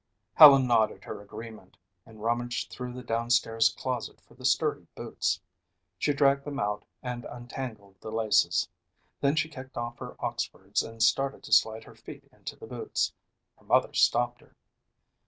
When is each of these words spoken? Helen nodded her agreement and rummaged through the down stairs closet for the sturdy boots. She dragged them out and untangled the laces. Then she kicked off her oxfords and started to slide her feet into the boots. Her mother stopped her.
Helen 0.33 0.65
nodded 0.65 1.03
her 1.03 1.21
agreement 1.21 1.77
and 2.07 2.23
rummaged 2.23 2.71
through 2.71 2.91
the 2.93 3.03
down 3.03 3.29
stairs 3.29 3.69
closet 3.77 4.19
for 4.19 4.33
the 4.33 4.45
sturdy 4.45 4.87
boots. 4.95 5.39
She 5.99 6.11
dragged 6.11 6.43
them 6.43 6.57
out 6.59 6.83
and 7.03 7.23
untangled 7.25 8.01
the 8.01 8.09
laces. 8.09 8.67
Then 9.19 9.35
she 9.35 9.47
kicked 9.47 9.77
off 9.77 9.99
her 9.99 10.15
oxfords 10.17 10.81
and 10.81 11.03
started 11.03 11.43
to 11.43 11.53
slide 11.53 11.83
her 11.83 11.93
feet 11.93 12.27
into 12.33 12.55
the 12.55 12.65
boots. 12.65 13.13
Her 13.59 13.63
mother 13.65 13.93
stopped 13.93 14.41
her. 14.41 14.55